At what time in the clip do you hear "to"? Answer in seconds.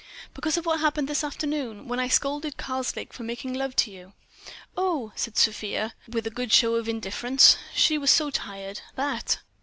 3.75-3.91